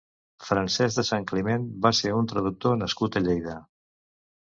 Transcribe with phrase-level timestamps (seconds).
[0.45, 3.59] Francesc de Santcliment va ser un traductor nascut a Lleida.